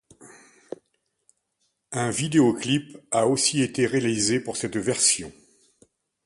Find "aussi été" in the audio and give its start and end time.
3.27-3.85